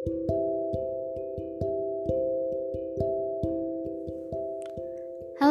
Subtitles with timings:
[0.00, 0.16] Halo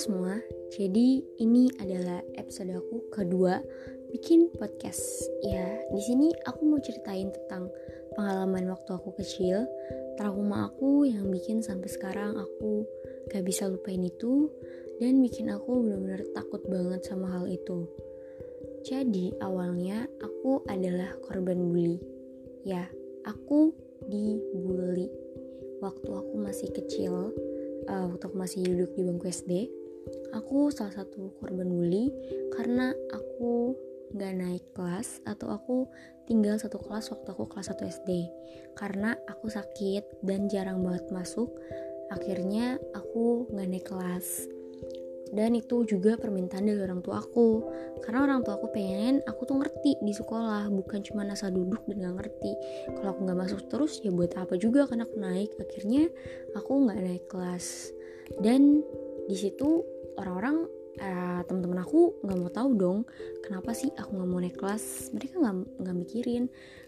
[0.00, 0.40] semua,
[0.72, 3.60] jadi ini adalah episode aku kedua
[4.08, 5.28] bikin podcast.
[5.44, 7.68] Ya, di sini aku mau ceritain tentang
[8.16, 9.68] pengalaman waktu aku kecil,
[10.16, 12.88] trauma aku yang bikin sampai sekarang aku
[13.28, 14.48] gak bisa lupain itu
[15.04, 17.84] dan bikin aku benar-benar takut banget sama hal itu.
[18.88, 22.00] Jadi awalnya aku adalah korban bully.
[22.64, 22.88] Ya,
[23.28, 25.10] aku dibully.
[25.80, 27.32] Waktu aku masih kecil
[27.88, 29.52] uh, waktu aku masih duduk di bangku SD
[30.34, 32.10] aku salah satu korban bully
[32.54, 33.74] karena aku
[34.10, 35.76] nggak naik kelas atau aku
[36.26, 38.10] tinggal satu kelas waktu aku kelas 1 SD
[38.74, 41.54] karena aku sakit dan jarang banget masuk
[42.10, 44.50] akhirnya aku nggak naik kelas
[45.30, 47.62] dan itu juga permintaan dari orang tua aku.
[48.02, 52.10] Karena orang tua aku pengen aku tuh ngerti di sekolah bukan cuma asal duduk dan
[52.10, 52.52] gak ngerti.
[52.98, 55.50] Kalau aku nggak masuk terus ya buat apa juga karena aku naik.
[55.62, 56.10] Akhirnya
[56.58, 57.94] aku nggak naik kelas.
[58.42, 58.82] Dan
[59.30, 59.86] di situ
[60.18, 60.66] orang-orang
[60.98, 62.98] uh, teman-teman aku nggak mau tahu dong
[63.46, 65.14] kenapa sih aku nggak mau naik kelas?
[65.14, 66.44] Mereka nggak nggak mikirin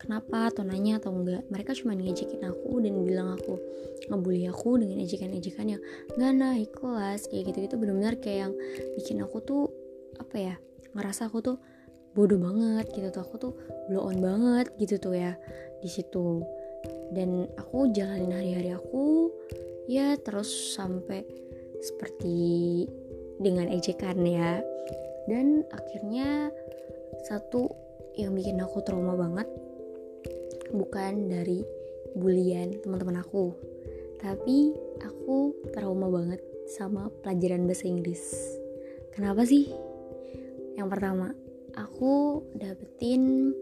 [0.00, 3.62] kenapa atau nanya atau enggak mereka cuma ngejekin aku dan bilang aku
[4.10, 5.82] ngebully aku dengan ejekan-ejekan yang
[6.18, 8.54] nggak naik kelas kayak gitu gitu benar-benar kayak yang
[8.98, 9.70] bikin aku tuh
[10.18, 10.54] apa ya
[10.94, 11.56] ngerasa aku tuh
[12.14, 13.22] bodoh banget gitu tuh.
[13.26, 13.52] Aku tuh
[13.90, 15.34] blow on banget gitu tuh ya
[15.82, 16.40] di situ.
[17.10, 19.28] Dan aku jalanin hari-hari aku
[19.90, 21.26] ya terus sampai
[21.84, 22.88] seperti
[23.40, 24.62] dengan ejekan ya
[25.30, 26.52] dan akhirnya
[27.24, 27.70] satu
[28.14, 29.48] yang bikin aku trauma banget
[30.70, 31.64] bukan dari
[32.14, 33.54] bulian teman-teman aku
[34.24, 34.72] tapi
[35.04, 38.24] aku trauma banget sama pelajaran bahasa Inggris.
[39.12, 39.68] Kenapa sih?
[40.74, 41.36] Yang pertama
[41.76, 43.52] aku dapetin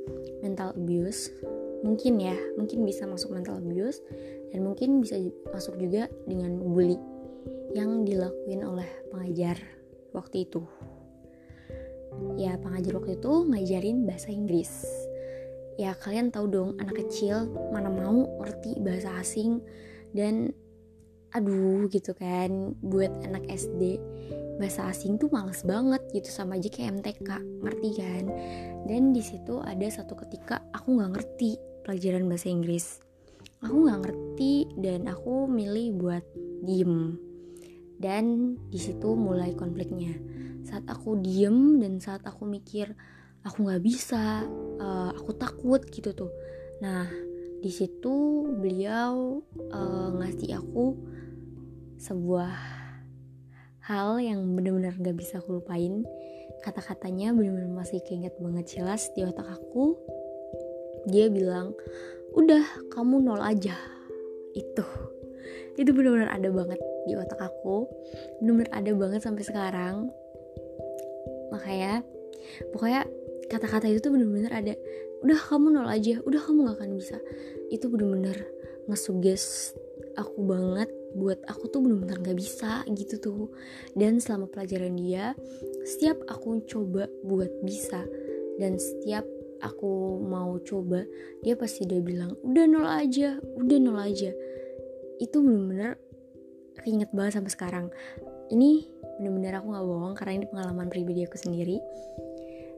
[0.40, 1.34] mental abuse.
[1.82, 3.98] Mungkin ya mungkin bisa masuk mental abuse
[4.54, 5.18] dan mungkin bisa
[5.50, 6.94] masuk juga dengan bully
[7.72, 9.56] yang dilakuin oleh pengajar
[10.12, 10.62] waktu itu.
[12.36, 14.84] Ya, pengajar waktu itu ngajarin bahasa Inggris.
[15.80, 19.64] Ya, kalian tahu dong, anak kecil mana mau ngerti bahasa asing
[20.12, 20.52] dan
[21.32, 23.96] aduh gitu kan, buat anak SD
[24.60, 28.24] bahasa asing tuh males banget gitu sama aja kayak MTK, ngerti kan?
[28.84, 31.56] Dan di situ ada satu ketika aku nggak ngerti
[31.88, 33.00] pelajaran bahasa Inggris.
[33.64, 36.24] Aku nggak ngerti dan aku milih buat
[36.68, 37.31] diem
[38.02, 40.18] dan di situ mulai konfliknya.
[40.66, 42.90] Saat aku diem dan saat aku mikir
[43.46, 44.42] aku nggak bisa
[44.82, 46.32] uh, aku takut gitu tuh.
[46.82, 47.06] Nah
[47.62, 49.38] di situ beliau
[49.70, 50.98] uh, ngasih aku
[52.02, 52.50] sebuah
[53.86, 56.02] hal yang benar-benar gak bisa aku lupain.
[56.66, 58.78] Kata-katanya benar-benar masih keinget banget.
[58.78, 59.94] Jelas di otak aku
[61.06, 61.74] dia bilang
[62.34, 63.78] udah kamu nol aja.
[64.58, 64.82] Itu.
[65.78, 67.86] Itu benar-benar ada banget di otak aku
[68.38, 70.10] bener-bener ada banget sampai sekarang.
[71.50, 72.02] Makanya
[72.72, 73.06] pokoknya
[73.50, 74.74] kata-kata itu tuh bener-bener ada
[75.22, 77.16] udah kamu nol aja udah kamu gak akan bisa.
[77.70, 78.48] Itu bener-bener
[78.90, 79.74] ngesuges
[80.18, 83.42] aku banget buat aku tuh bener-bener gak bisa gitu tuh.
[83.94, 85.36] Dan selama pelajaran dia
[85.86, 88.02] setiap aku coba buat bisa
[88.60, 89.26] dan setiap
[89.62, 91.06] aku mau coba
[91.46, 94.34] dia pasti dia bilang udah nol aja udah nol aja.
[95.22, 96.11] Itu bener-bener
[96.80, 97.86] keinget banget sampai sekarang.
[98.48, 98.88] Ini
[99.20, 101.78] bener-bener aku nggak bohong karena ini pengalaman pribadi aku sendiri.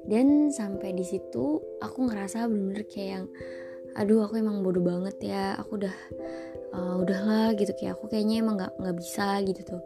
[0.05, 3.27] Dan sampai di situ aku ngerasa bener-bener kayak yang
[3.95, 5.57] aduh aku emang bodoh banget ya.
[5.63, 5.95] Aku udah
[6.77, 7.73] uh, udahlah gitu.
[7.79, 9.83] Kayak aku kayaknya emang nggak nggak bisa gitu tuh.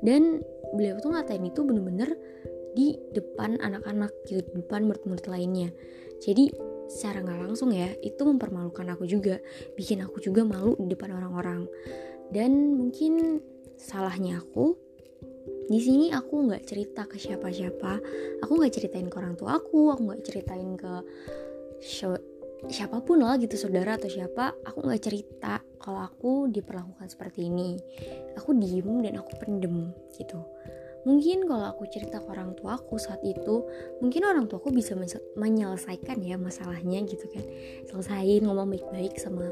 [0.00, 0.40] Dan
[0.72, 2.16] beliau tuh ngatain itu bener-bener
[2.72, 5.68] di depan anak-anak gitu di depan murid-murid lainnya.
[6.22, 6.48] Jadi
[6.88, 9.36] secara nggak langsung ya itu mempermalukan aku juga.
[9.76, 11.68] Bikin aku juga malu di depan orang-orang
[12.34, 13.40] dan mungkin
[13.78, 14.76] salahnya aku
[15.68, 18.00] di sini aku nggak cerita ke siapa-siapa.
[18.40, 20.92] Aku nggak ceritain ke orang tua aku aku nggak ceritain ke
[22.72, 24.56] siapa pun lah gitu saudara atau siapa.
[24.64, 27.76] Aku nggak cerita kalau aku diperlakukan seperti ini.
[28.40, 30.40] Aku diem dan aku pendem gitu
[31.08, 33.64] mungkin kalau aku cerita ke orang tua aku saat itu
[34.04, 34.92] mungkin orang tua aku bisa
[35.40, 37.40] menyelesaikan ya masalahnya gitu kan.
[37.88, 39.48] Selesaiin ngomong baik-baik sama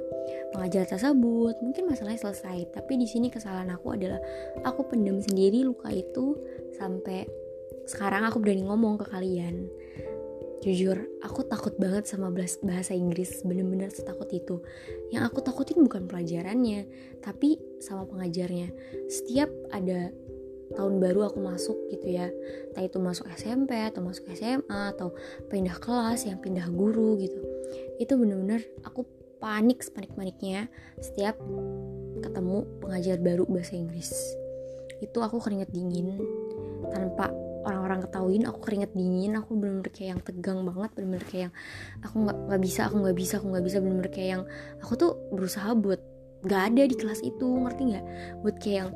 [0.53, 2.77] pengajar tersebut mungkin masalahnya selesai.
[2.77, 4.21] Tapi di sini kesalahan aku adalah
[4.69, 6.37] aku pendam sendiri luka itu
[6.77, 7.25] sampai
[7.89, 9.73] sekarang aku berani ngomong ke kalian.
[10.61, 14.61] Jujur aku takut banget sama bahasa Inggris bener-bener setakut itu.
[15.09, 16.85] Yang aku takutin bukan pelajarannya
[17.25, 18.75] tapi sama pengajarnya.
[19.09, 20.13] Setiap ada
[20.75, 22.33] tahun baru aku masuk gitu ya.
[22.73, 25.15] Entah itu masuk SMP atau masuk SMA atau
[25.47, 27.39] pindah kelas yang pindah guru gitu.
[28.03, 29.07] Itu bener-bener aku
[29.39, 30.67] panik panik paniknya
[30.99, 31.39] setiap
[32.25, 34.11] ketemu pengajar baru bahasa Inggris.
[34.99, 36.19] Itu aku keringet dingin.
[36.91, 37.31] Tanpa
[37.67, 39.39] orang-orang ketahuin aku keringet dingin.
[39.39, 41.55] Aku bener-bener kayak yang tegang banget bener-bener kayak yang
[42.03, 43.77] aku nggak nggak bisa aku nggak bisa aku nggak bisa.
[43.83, 44.45] Bener-bener kayak yang
[44.83, 46.01] aku tuh berusaha buat
[46.47, 48.05] nggak ada di kelas itu ngerti nggak?
[48.43, 48.91] Buat kayak yang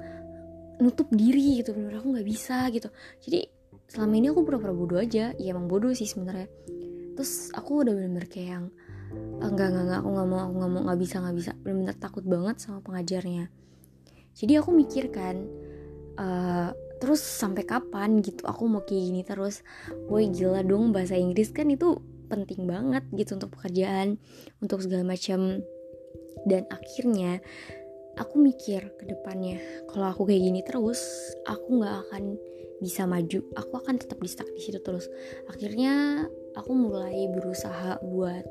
[0.81, 2.89] nutup diri gitu bener-bener aku nggak bisa gitu.
[3.23, 3.47] Jadi
[3.87, 5.37] selama ini aku pura-pura bodoh aja.
[5.37, 6.49] Ya emang bodoh sih sebenarnya.
[7.15, 8.67] Terus aku udah bener-bener kayak yang
[9.43, 11.51] enggak enggak enggak aku nggak mau aku nggak mau nggak bisa nggak bisa.
[11.61, 13.45] Bener-bener takut banget sama pengajarnya.
[14.35, 15.37] Jadi aku mikir kan
[16.17, 19.61] uh, terus sampai kapan gitu aku mau kayak gini terus?
[20.09, 22.01] Woi gila dong bahasa Inggris kan itu
[22.31, 24.17] penting banget gitu untuk pekerjaan
[24.65, 25.61] untuk segala macam.
[26.47, 27.45] Dan akhirnya
[28.19, 29.61] aku mikir ke depannya
[29.91, 31.03] kalau aku kayak gini terus
[31.47, 32.25] aku nggak akan
[32.81, 33.45] bisa maju.
[33.61, 35.07] Aku akan tetap di stuck di situ terus.
[35.53, 36.25] Akhirnya
[36.57, 38.45] aku mulai berusaha buat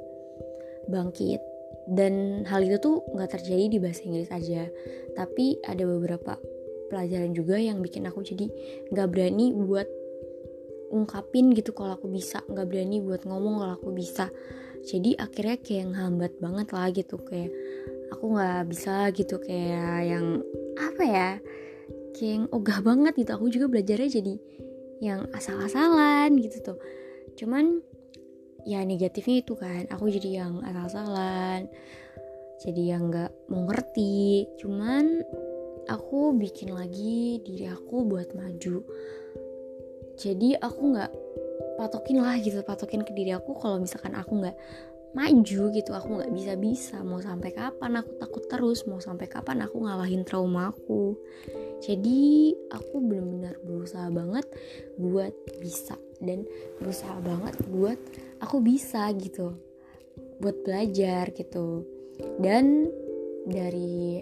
[0.88, 1.42] bangkit.
[1.90, 4.70] Dan hal itu tuh nggak terjadi di bahasa Inggris aja.
[5.18, 6.38] Tapi ada beberapa
[6.94, 8.46] pelajaran juga yang bikin aku jadi
[8.94, 9.90] nggak berani buat
[10.94, 12.46] ungkapin gitu kalau aku bisa.
[12.46, 14.30] Nggak berani buat ngomong kalau aku bisa
[14.88, 17.52] jadi akhirnya kayak hambat banget lah gitu kayak
[18.10, 20.26] aku nggak bisa gitu kayak yang
[20.80, 21.30] apa ya
[22.16, 23.32] kayak yang ogah banget gitu.
[23.36, 24.34] Aku juga belajarnya jadi
[25.00, 26.80] yang asal-asalan gitu tuh.
[27.40, 27.80] Cuman
[28.68, 31.72] ya negatifnya itu kan aku jadi yang asal-asalan
[32.60, 34.52] jadi yang nggak mau ngerti.
[34.60, 35.24] Cuman
[35.88, 38.84] aku bikin lagi diri aku buat maju.
[40.20, 41.12] Jadi aku nggak
[41.80, 44.58] patokin lah gitu patokin ke diri aku kalau misalkan aku nggak
[45.16, 49.64] maju gitu aku nggak bisa bisa mau sampai kapan aku takut terus mau sampai kapan
[49.64, 51.16] aku ngalahin trauma aku.
[51.80, 54.46] Jadi aku benar-benar berusaha banget
[55.00, 55.32] buat
[55.64, 56.44] bisa dan
[56.84, 57.98] berusaha banget buat
[58.44, 59.56] aku bisa gitu
[60.44, 61.88] buat belajar gitu.
[62.38, 62.92] Dan
[63.48, 64.20] dari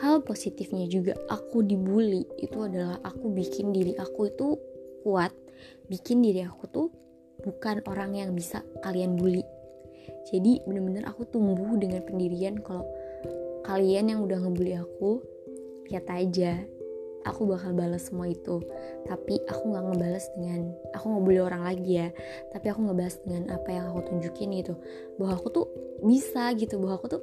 [0.00, 4.48] hal positifnya juga aku dibully itu adalah aku bikin diri aku itu
[5.02, 5.34] kuat
[5.90, 6.88] bikin diri aku tuh
[7.42, 9.42] bukan orang yang bisa kalian bully.
[10.30, 12.86] Jadi bener-bener aku tumbuh dengan pendirian kalau
[13.66, 15.22] kalian yang udah ngebully aku
[15.90, 16.62] lihat aja
[17.22, 18.62] aku bakal balas semua itu.
[19.06, 20.60] Tapi aku nggak ngebales dengan
[20.94, 22.08] aku ngebully orang lagi ya.
[22.50, 24.74] Tapi aku ngebales dengan apa yang aku tunjukin gitu.
[25.18, 25.66] Bahwa aku tuh
[26.02, 27.22] bisa gitu bahwa aku tuh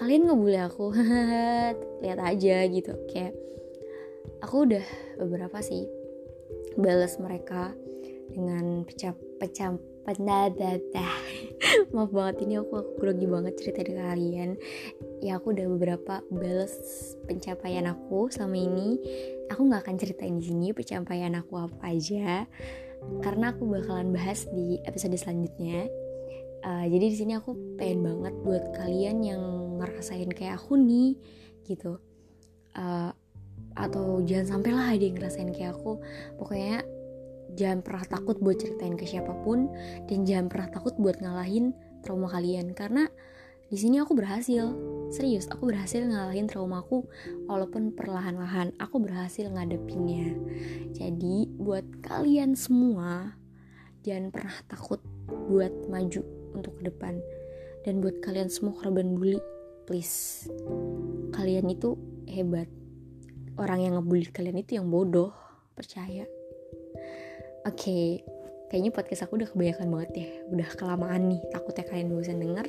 [0.00, 0.92] kalian ngebully aku.
[2.02, 3.36] Lihat aja gitu kayak
[4.40, 4.84] aku udah
[5.20, 5.88] beberapa sih
[6.78, 7.72] balas mereka
[8.32, 10.76] dengan pecah pecah pendadah
[11.96, 14.50] maaf banget ini aku aku grogi banget cerita dengan kalian.
[15.24, 16.72] Ya aku udah beberapa balas
[17.24, 19.00] pencapaian aku selama ini.
[19.48, 22.44] Aku nggak akan ceritain di sini pencapaian aku apa aja
[23.20, 25.88] karena aku bakalan bahas di episode selanjutnya.
[26.64, 29.42] Uh, jadi di sini aku pengen banget buat kalian yang
[29.80, 31.16] ngerasain kayak aku nih
[31.68, 32.00] gitu.
[32.72, 33.12] Uh,
[33.74, 35.98] atau jangan sampai lah ada yang ngerasain kayak aku.
[36.38, 36.86] Pokoknya
[37.58, 39.70] jangan pernah takut buat ceritain ke siapa pun.
[40.06, 41.74] Dan jangan pernah takut buat ngalahin
[42.06, 42.70] trauma kalian.
[42.72, 43.10] Karena
[43.66, 44.70] di sini aku berhasil.
[45.10, 47.06] Serius aku berhasil ngalahin traumaku
[47.50, 50.38] walaupun perlahan-lahan aku berhasil ngadepinnya.
[50.94, 53.34] Jadi buat kalian semua
[54.06, 55.02] jangan pernah takut
[55.50, 56.22] buat maju
[56.54, 57.18] untuk ke depan.
[57.82, 59.42] Dan buat kalian semua korban bully
[59.84, 60.46] please.
[61.34, 61.98] Kalian itu
[62.30, 62.70] hebat
[63.58, 65.30] orang yang ngebully kalian itu yang bodoh
[65.74, 66.26] percaya.
[67.64, 68.06] Oke okay,
[68.68, 70.28] kayaknya podcast aku udah kebanyakan banget ya.
[70.50, 72.66] Udah kelamaan nih takutnya kalian bosan denger.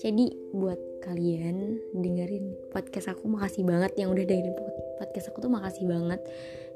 [0.00, 4.56] Jadi buat kalian dengerin podcast aku makasih banget yang udah dengerin
[4.98, 6.20] podcast aku tuh makasih banget.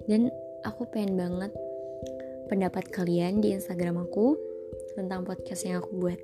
[0.07, 0.33] Dan
[0.65, 1.53] aku pengen banget
[2.51, 4.35] pendapat kalian di Instagram aku
[4.99, 6.21] tentang podcast yang aku buat.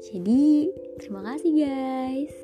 [0.00, 2.34] Jadi, terima kasih guys.